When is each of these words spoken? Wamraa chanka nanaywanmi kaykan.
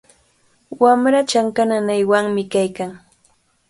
Wamraa 0.81 1.27
chanka 1.31 1.61
nanaywanmi 1.69 2.43
kaykan. 2.53 2.91